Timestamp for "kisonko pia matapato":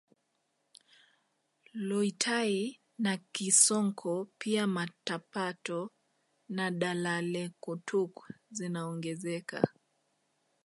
3.33-5.91